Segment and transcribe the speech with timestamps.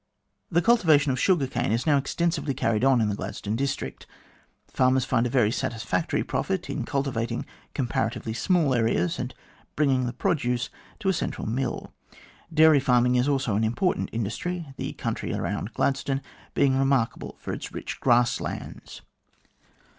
[0.49, 4.07] The cultivation of the sugar cane is now extensively carried on in the Gladstone district.
[4.67, 9.31] Farmers find a very satisfactory profit in cultivating comparatively small areas, and
[9.75, 11.93] bringing the produce to a central mill.
[12.51, 16.23] Dairy farming is also an important industry, the country around Gladstone
[16.55, 19.03] being remarkable for its rich grass lands.